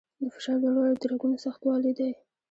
[0.21, 2.11] د فشار لوړوالی د رګونو سختوالي دی.